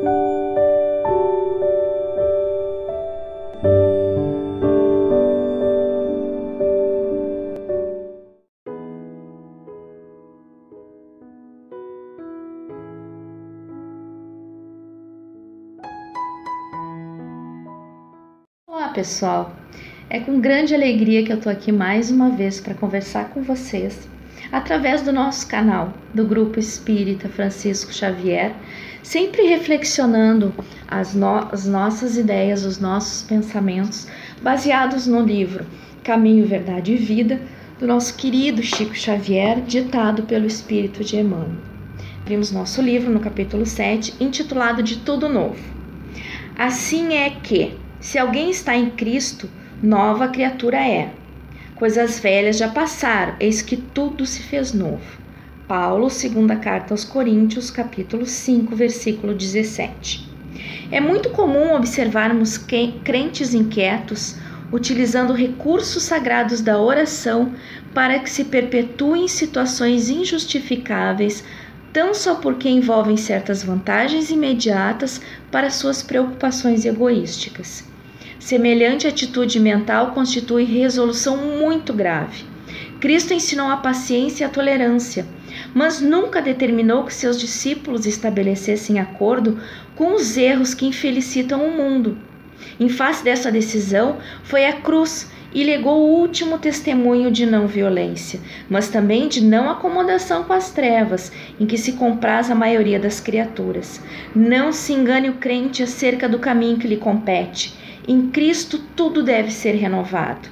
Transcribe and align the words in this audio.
Olá, 0.00 0.08
pessoal. 18.94 19.54
É 20.08 20.18
com 20.18 20.40
grande 20.40 20.74
alegria 20.74 21.22
que 21.22 21.30
eu 21.30 21.38
tô 21.38 21.50
aqui 21.50 21.70
mais 21.70 22.10
uma 22.10 22.30
vez 22.30 22.58
para 22.58 22.72
conversar 22.72 23.28
com 23.34 23.42
vocês 23.42 24.08
através 24.52 25.02
do 25.02 25.12
nosso 25.12 25.46
canal 25.46 25.92
do 26.12 26.24
Grupo 26.24 26.58
Espírita 26.58 27.28
Francisco 27.28 27.92
Xavier, 27.92 28.54
sempre 29.02 29.42
reflexionando 29.42 30.52
as, 30.88 31.14
no 31.14 31.48
as 31.52 31.66
nossas 31.66 32.16
ideias, 32.16 32.64
os 32.64 32.78
nossos 32.78 33.22
pensamentos, 33.22 34.06
baseados 34.42 35.06
no 35.06 35.20
livro 35.20 35.64
Caminho, 36.02 36.46
Verdade 36.46 36.92
e 36.92 36.96
Vida, 36.96 37.40
do 37.78 37.86
nosso 37.86 38.14
querido 38.14 38.62
Chico 38.62 38.94
Xavier, 38.94 39.62
ditado 39.62 40.24
pelo 40.24 40.46
Espírito 40.46 41.02
de 41.02 41.16
Emmanuel. 41.16 41.70
Vimos 42.26 42.52
nosso 42.52 42.82
livro 42.82 43.10
no 43.10 43.20
capítulo 43.20 43.64
7, 43.64 44.14
intitulado 44.20 44.82
De 44.82 44.98
Tudo 44.98 45.28
Novo. 45.28 45.58
Assim 46.56 47.14
é 47.14 47.30
que 47.30 47.76
se 47.98 48.18
alguém 48.18 48.50
está 48.50 48.76
em 48.76 48.90
Cristo, 48.90 49.48
nova 49.82 50.28
criatura 50.28 50.76
é. 50.76 51.10
Coisas 51.80 52.20
velhas 52.20 52.58
já 52.58 52.68
passaram, 52.68 53.36
eis 53.40 53.62
que 53.62 53.74
tudo 53.74 54.26
se 54.26 54.42
fez 54.42 54.74
novo. 54.74 55.00
Paulo, 55.66 56.10
segunda 56.10 56.54
carta 56.54 56.92
aos 56.92 57.06
Coríntios, 57.06 57.70
capítulo 57.70 58.26
5, 58.26 58.76
versículo 58.76 59.32
17. 59.32 60.28
É 60.92 61.00
muito 61.00 61.30
comum 61.30 61.74
observarmos 61.74 62.58
crentes 62.58 63.54
inquietos 63.54 64.36
utilizando 64.70 65.32
recursos 65.32 66.02
sagrados 66.02 66.60
da 66.60 66.78
oração 66.78 67.54
para 67.94 68.18
que 68.18 68.28
se 68.28 68.44
perpetuem 68.44 69.26
situações 69.26 70.10
injustificáveis, 70.10 71.42
tão 71.94 72.12
só 72.12 72.34
porque 72.34 72.68
envolvem 72.68 73.16
certas 73.16 73.62
vantagens 73.62 74.28
imediatas 74.28 75.18
para 75.50 75.70
suas 75.70 76.02
preocupações 76.02 76.84
egoísticas. 76.84 77.88
Semelhante 78.40 79.06
atitude 79.06 79.60
mental 79.60 80.12
constitui 80.12 80.64
resolução 80.64 81.36
muito 81.36 81.92
grave. 81.92 82.42
Cristo 82.98 83.34
ensinou 83.34 83.68
a 83.68 83.76
paciência 83.76 84.44
e 84.44 84.46
a 84.46 84.50
tolerância, 84.50 85.26
mas 85.74 86.00
nunca 86.00 86.40
determinou 86.40 87.04
que 87.04 87.12
seus 87.12 87.38
discípulos 87.38 88.06
estabelecessem 88.06 88.98
acordo 88.98 89.60
com 89.94 90.14
os 90.14 90.38
erros 90.38 90.72
que 90.72 90.86
infelicitam 90.86 91.62
o 91.66 91.76
mundo. 91.76 92.16
Em 92.80 92.88
face 92.88 93.22
dessa 93.22 93.52
decisão, 93.52 94.16
foi 94.42 94.64
a 94.64 94.72
cruz 94.72 95.30
e 95.52 95.62
legou 95.62 95.98
o 96.00 96.20
último 96.20 96.58
testemunho 96.58 97.30
de 97.30 97.44
não 97.44 97.66
violência, 97.66 98.40
mas 98.70 98.88
também 98.88 99.28
de 99.28 99.44
não 99.44 99.68
acomodação 99.68 100.44
com 100.44 100.54
as 100.54 100.70
trevas, 100.70 101.30
em 101.58 101.66
que 101.66 101.76
se 101.76 101.92
compraz 101.92 102.50
a 102.50 102.54
maioria 102.54 102.98
das 102.98 103.20
criaturas. 103.20 104.00
Não 104.34 104.72
se 104.72 104.94
engane 104.94 105.28
o 105.28 105.34
crente 105.34 105.82
acerca 105.82 106.26
do 106.26 106.38
caminho 106.38 106.78
que 106.78 106.88
lhe 106.88 106.96
compete. 106.96 107.78
Em 108.06 108.28
Cristo 108.30 108.78
tudo 108.96 109.22
deve 109.22 109.50
ser 109.50 109.72
renovado. 109.72 110.48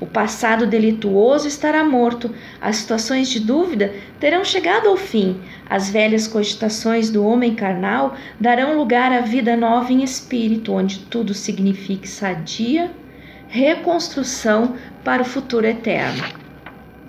O 0.00 0.06
passado 0.06 0.64
delituoso 0.64 1.48
estará 1.48 1.82
morto, 1.84 2.32
as 2.60 2.76
situações 2.76 3.28
de 3.28 3.40
dúvida 3.40 3.92
terão 4.20 4.44
chegado 4.44 4.88
ao 4.88 4.96
fim, 4.96 5.40
as 5.68 5.90
velhas 5.90 6.28
cogitações 6.28 7.10
do 7.10 7.24
homem 7.24 7.54
carnal 7.54 8.14
darão 8.38 8.76
lugar 8.76 9.12
à 9.12 9.20
vida 9.20 9.56
nova 9.56 9.92
em 9.92 10.04
espírito, 10.04 10.72
onde 10.72 11.00
tudo 11.00 11.34
signifique 11.34 12.08
sadia, 12.08 12.92
reconstrução 13.48 14.76
para 15.02 15.22
o 15.22 15.24
futuro 15.24 15.66
eterno. 15.66 16.22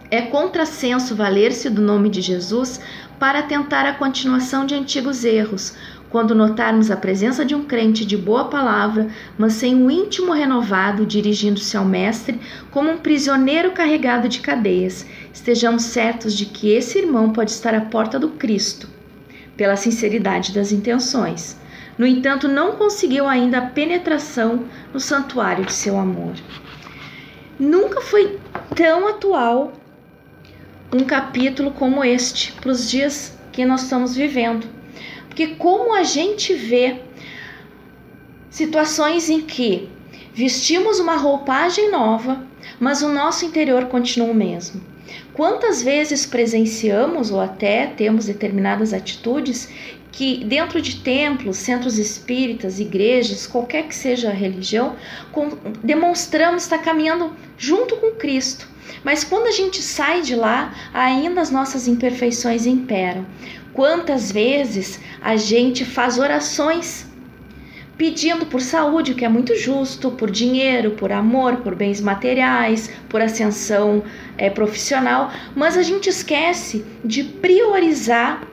É 0.10 0.22
contrassenso 0.24 1.16
valer-se 1.16 1.70
do 1.70 1.84
nome 1.84 2.10
de 2.10 2.22
Jesus 2.22 2.82
para 3.20 3.44
tentar 3.44 3.86
a 3.86 3.94
continuação 3.94 4.66
de 4.66 4.74
antigos 4.74 5.24
erros, 5.24 5.76
quando 6.10 6.34
notarmos 6.34 6.90
a 6.90 6.98
presença 6.98 7.46
de 7.46 7.54
um 7.54 7.64
crente 7.64 8.04
de 8.04 8.18
boa 8.18 8.46
palavra, 8.46 9.08
mas 9.38 9.54
sem 9.54 9.76
um 9.76 9.92
íntimo 9.92 10.32
renovado, 10.34 11.06
dirigindo-se 11.06 11.78
ao 11.78 11.86
Mestre 11.86 12.40
como 12.72 12.90
um 12.90 12.98
prisioneiro 12.98 13.72
carregado 13.72 14.28
de 14.28 14.40
cadeias, 14.40 15.06
estejamos 15.34 15.84
certos 15.84 16.34
de 16.36 16.46
que 16.46 16.72
esse 16.72 16.98
irmão 16.98 17.32
pode 17.32 17.52
estar 17.52 17.76
à 17.76 17.82
porta 17.82 18.18
do 18.18 18.30
Cristo, 18.30 18.88
pela 19.56 19.76
sinceridade 19.76 20.52
das 20.52 20.72
intenções. 20.72 21.60
No 21.98 22.08
entanto, 22.08 22.48
não 22.48 22.76
conseguiu 22.76 23.28
ainda 23.28 23.60
a 23.60 23.68
penetração 23.68 24.66
no 24.94 25.00
santuário 25.00 25.66
de 25.66 25.74
seu 25.74 26.00
amor. 26.00 26.34
Nunca 27.60 28.02
foi 28.02 28.40
tão 28.74 29.08
atual 29.08 29.74
um 30.92 31.04
capítulo 31.04 31.72
como 31.72 32.04
este 32.04 32.54
para 32.54 32.72
os 32.72 32.90
dias 32.90 33.38
que 33.52 33.66
nós 33.66 33.84
estamos 33.84 34.16
vivendo 34.16 34.79
porque 35.30 35.56
como 35.56 35.94
a 35.94 36.04
gente 36.04 36.54
vê 36.54 36.98
situações 38.50 39.30
em 39.30 39.40
que 39.40 39.88
vestimos 40.34 41.00
uma 41.00 41.16
roupagem 41.16 41.90
nova, 41.90 42.46
mas 42.80 43.02
o 43.02 43.10
nosso 43.10 43.46
interior 43.46 43.86
continua 43.86 44.32
o 44.32 44.36
mesmo. 44.36 44.82
Quantas 45.34 45.82
vezes 45.82 46.26
presenciamos 46.26 47.32
ou 47.32 47.40
até 47.40 47.88
temos 47.88 48.26
determinadas 48.26 48.92
atitudes 48.92 49.70
que 50.12 50.44
dentro 50.44 50.82
de 50.82 50.98
templos, 50.98 51.58
centros 51.58 51.98
espíritas, 51.98 52.80
igrejas, 52.80 53.48
qualquer 53.48 53.88
que 53.88 53.96
seja 53.96 54.30
a 54.30 54.34
religião, 54.34 54.96
demonstramos 55.84 56.64
estar 56.64 56.80
caminhando 56.80 57.34
junto 57.58 57.96
com 57.98 58.12
Cristo. 58.12 58.68
Mas 59.04 59.24
quando 59.24 59.48
a 59.48 59.52
gente 59.52 59.82
sai 59.82 60.22
de 60.22 60.36
lá, 60.36 60.74
ainda 60.94 61.42
as 61.42 61.52
nossas 61.52 61.88
imperfeições 61.88 62.66
imperam. 62.66 63.26
Quantas 63.74 64.32
vezes 64.32 65.00
a 65.22 65.36
gente 65.36 65.86
faz 65.86 66.18
orações 66.18 67.08
pedindo 68.00 68.46
por 68.46 68.62
saúde, 68.62 69.12
o 69.12 69.16
que 69.16 69.26
é 69.26 69.30
muito 69.30 69.58
justo, 69.58 70.10
por 70.12 70.32
dinheiro, 70.32 70.92
por 70.92 71.12
amor, 71.12 71.58
por 71.58 71.76
bens 71.76 72.00
materiais, 72.00 72.90
por 73.10 73.22
ascensão 73.22 74.02
é, 74.38 74.50
profissional, 74.50 75.30
mas 75.54 75.76
a 75.76 75.82
gente 75.82 76.10
esquece 76.10 76.86
de 77.04 77.26
priorizar 77.26 78.48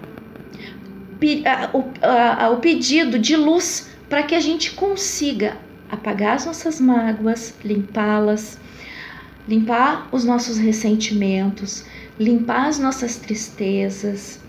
o, 1.72 2.56
pedido 2.56 3.18
de 3.20 3.36
luz 3.36 3.88
para 4.08 4.24
que 4.24 4.34
a 4.34 4.40
gente 4.40 4.72
consiga 4.72 5.56
apagar 5.88 6.34
as 6.34 6.46
nossas 6.46 6.80
mágoas, 6.80 7.54
limpá-las, 7.64 8.58
limpar 9.48 10.08
os 10.12 10.24
nossos 10.24 10.58
ressentimentos, 10.58 11.84
limpar 12.18 12.68
as 12.68 12.78
nossas 12.78 13.16
tristezas, 13.16 14.40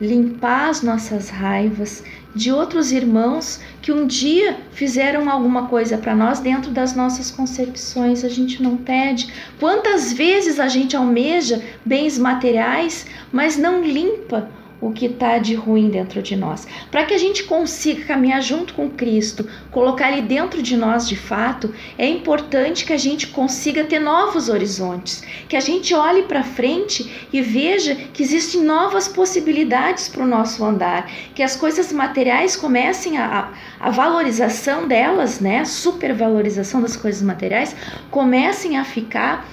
limpar 0.00 0.68
as 0.68 0.82
nossas 0.82 1.30
raivas 1.30 2.02
de 2.34 2.52
outros 2.52 2.92
irmãos 2.92 3.60
que 3.80 3.90
um 3.90 4.06
dia 4.06 4.58
fizeram 4.72 5.30
alguma 5.30 5.68
coisa 5.68 5.96
para 5.96 6.14
nós 6.14 6.38
dentro 6.38 6.70
das 6.70 6.94
nossas 6.94 7.30
concepções, 7.30 8.24
a 8.24 8.28
gente 8.28 8.62
não 8.62 8.76
pede. 8.76 9.32
Quantas 9.58 10.12
vezes 10.12 10.60
a 10.60 10.68
gente 10.68 10.94
almeja 10.94 11.62
bens 11.84 12.18
materiais, 12.18 13.06
mas 13.32 13.56
não 13.56 13.82
limpa 13.82 14.50
o 14.80 14.92
que 14.92 15.06
está 15.06 15.38
de 15.38 15.54
ruim 15.54 15.88
dentro 15.88 16.22
de 16.22 16.36
nós. 16.36 16.66
Para 16.90 17.04
que 17.04 17.14
a 17.14 17.18
gente 17.18 17.44
consiga 17.44 18.04
caminhar 18.04 18.42
junto 18.42 18.74
com 18.74 18.90
Cristo, 18.90 19.48
colocar 19.70 20.12
Ele 20.12 20.22
dentro 20.22 20.62
de 20.62 20.76
nós 20.76 21.08
de 21.08 21.16
fato, 21.16 21.74
é 21.96 22.06
importante 22.06 22.84
que 22.84 22.92
a 22.92 22.98
gente 22.98 23.28
consiga 23.28 23.84
ter 23.84 23.98
novos 23.98 24.48
horizontes, 24.48 25.22
que 25.48 25.56
a 25.56 25.60
gente 25.60 25.94
olhe 25.94 26.22
para 26.22 26.42
frente 26.42 27.28
e 27.32 27.40
veja 27.40 27.94
que 27.94 28.22
existem 28.22 28.62
novas 28.62 29.08
possibilidades 29.08 30.08
para 30.08 30.22
o 30.22 30.26
nosso 30.26 30.64
andar, 30.64 31.10
que 31.34 31.42
as 31.42 31.56
coisas 31.56 31.92
materiais 31.92 32.56
comecem 32.56 33.18
a, 33.18 33.52
a 33.80 33.90
valorização 33.90 34.86
delas, 34.86 35.40
né, 35.40 35.64
supervalorização 35.64 36.80
das 36.80 36.96
coisas 36.96 37.22
materiais, 37.22 37.74
comecem 38.10 38.78
a 38.78 38.84
ficar 38.84 39.46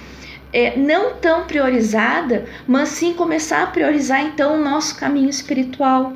é, 0.54 0.78
não 0.78 1.14
tão 1.14 1.44
priorizada, 1.44 2.46
mas 2.66 2.90
sim 2.90 3.12
começar 3.12 3.64
a 3.64 3.66
priorizar 3.66 4.22
então 4.24 4.54
o 4.54 4.62
nosso 4.62 4.96
caminho 4.96 5.28
espiritual. 5.28 6.12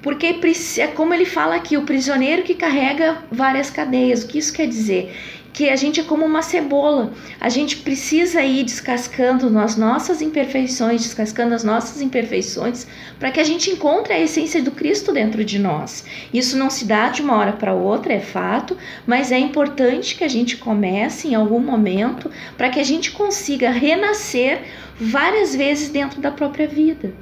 Porque 0.00 0.34
é 0.78 0.86
como 0.86 1.12
ele 1.12 1.26
fala 1.26 1.56
aqui, 1.56 1.76
o 1.76 1.82
prisioneiro 1.82 2.44
que 2.44 2.54
carrega 2.54 3.18
várias 3.30 3.68
cadeias. 3.68 4.22
O 4.22 4.28
que 4.28 4.38
isso 4.38 4.52
quer 4.52 4.66
dizer? 4.66 5.14
Que 5.56 5.70
a 5.70 5.74
gente 5.74 5.98
é 5.98 6.04
como 6.04 6.22
uma 6.22 6.42
cebola. 6.42 7.14
A 7.40 7.48
gente 7.48 7.78
precisa 7.78 8.42
ir 8.42 8.62
descascando 8.62 9.58
as 9.58 9.74
nossas 9.74 10.20
imperfeições, 10.20 11.00
descascando 11.00 11.54
as 11.54 11.64
nossas 11.64 12.02
imperfeições, 12.02 12.86
para 13.18 13.30
que 13.30 13.40
a 13.40 13.44
gente 13.44 13.70
encontre 13.70 14.12
a 14.12 14.20
essência 14.20 14.62
do 14.62 14.70
Cristo 14.70 15.14
dentro 15.14 15.42
de 15.42 15.58
nós. 15.58 16.04
Isso 16.30 16.58
não 16.58 16.68
se 16.68 16.84
dá 16.84 17.08
de 17.08 17.22
uma 17.22 17.36
hora 17.36 17.54
para 17.54 17.72
outra, 17.72 18.12
é 18.12 18.20
fato, 18.20 18.76
mas 19.06 19.32
é 19.32 19.38
importante 19.38 20.14
que 20.14 20.24
a 20.24 20.28
gente 20.28 20.58
comece 20.58 21.28
em 21.28 21.34
algum 21.34 21.60
momento 21.60 22.30
para 22.58 22.68
que 22.68 22.78
a 22.78 22.84
gente 22.84 23.12
consiga 23.12 23.70
renascer 23.70 24.62
várias 25.00 25.56
vezes 25.56 25.88
dentro 25.88 26.20
da 26.20 26.30
própria 26.30 26.68
vida. 26.68 27.14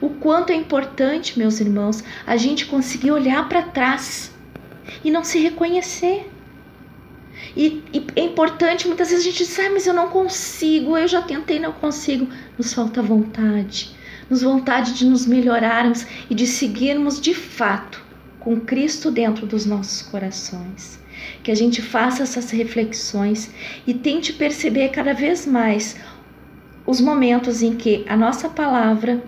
O 0.00 0.10
quanto 0.10 0.50
é 0.50 0.56
importante, 0.56 1.38
meus 1.38 1.60
irmãos, 1.60 2.02
a 2.26 2.36
gente 2.36 2.66
conseguir 2.66 3.12
olhar 3.12 3.48
para 3.48 3.62
trás 3.62 4.32
e 5.04 5.10
não 5.12 5.22
se 5.22 5.38
reconhecer. 5.38 6.32
E, 7.56 7.82
e, 7.92 8.06
é 8.16 8.20
importante, 8.22 8.86
muitas 8.86 9.10
vezes 9.10 9.24
a 9.24 9.28
gente 9.28 9.44
diz, 9.44 9.58
ah, 9.58 9.70
mas 9.72 9.86
eu 9.86 9.94
não 9.94 10.08
consigo, 10.08 10.96
eu 10.96 11.08
já 11.08 11.22
tentei, 11.22 11.58
não 11.58 11.72
consigo. 11.72 12.28
Nos 12.58 12.72
falta 12.72 13.02
vontade, 13.02 13.94
nos 14.28 14.42
vontade 14.42 14.94
de 14.94 15.04
nos 15.04 15.26
melhorarmos 15.26 16.06
e 16.28 16.34
de 16.34 16.46
seguirmos 16.46 17.20
de 17.20 17.34
fato 17.34 18.04
com 18.40 18.60
Cristo 18.60 19.10
dentro 19.10 19.46
dos 19.46 19.66
nossos 19.66 20.02
corações. 20.02 20.98
Que 21.42 21.50
a 21.50 21.54
gente 21.54 21.80
faça 21.80 22.22
essas 22.22 22.50
reflexões 22.50 23.50
e 23.86 23.94
tente 23.94 24.32
perceber 24.32 24.90
cada 24.90 25.12
vez 25.12 25.46
mais 25.46 25.96
os 26.86 27.00
momentos 27.00 27.62
em 27.62 27.74
que 27.74 28.04
a 28.08 28.16
nossa 28.16 28.48
palavra 28.48 29.22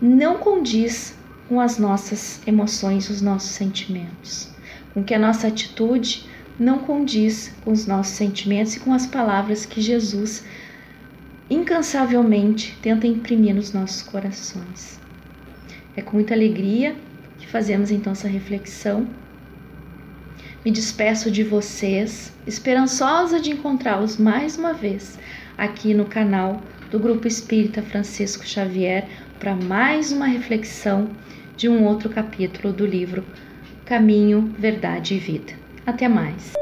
não 0.00 0.36
condiz 0.36 1.14
com 1.48 1.60
as 1.60 1.78
nossas 1.78 2.40
emoções, 2.46 3.08
os 3.10 3.20
nossos 3.20 3.50
sentimentos, 3.50 4.50
com 4.92 5.02
que 5.02 5.14
a 5.14 5.18
nossa 5.18 5.48
atitude 5.48 6.28
não 6.58 6.78
condiz 6.78 7.52
com 7.64 7.72
os 7.72 7.86
nossos 7.86 8.14
sentimentos 8.14 8.76
e 8.76 8.80
com 8.80 8.92
as 8.92 9.06
palavras 9.06 9.66
que 9.66 9.80
Jesus 9.80 10.44
incansavelmente 11.50 12.76
tenta 12.80 13.06
imprimir 13.06 13.54
nos 13.54 13.72
nossos 13.72 14.02
corações. 14.02 15.00
É 15.96 16.02
com 16.02 16.16
muita 16.16 16.34
alegria 16.34 16.96
que 17.38 17.46
fazemos 17.46 17.90
então 17.90 18.12
essa 18.12 18.28
reflexão. 18.28 19.06
Me 20.64 20.70
despeço 20.70 21.30
de 21.30 21.42
vocês, 21.42 22.32
esperançosa 22.46 23.38
de 23.38 23.50
encontrá-los 23.50 24.16
mais 24.16 24.56
uma 24.56 24.72
vez 24.72 25.18
aqui 25.58 25.92
no 25.92 26.06
canal 26.06 26.62
do 26.90 26.98
Grupo 26.98 27.28
Espírita 27.28 27.82
Francisco 27.82 28.46
Xavier 28.46 29.06
para 29.38 29.54
mais 29.54 30.10
uma 30.10 30.26
reflexão 30.26 31.10
de 31.56 31.68
um 31.68 31.84
outro 31.84 32.08
capítulo 32.08 32.72
do 32.72 32.86
livro 32.86 33.24
Caminho, 33.84 34.54
Verdade 34.58 35.14
e 35.14 35.18
Vida. 35.18 35.63
Até 35.86 36.08
mais! 36.08 36.54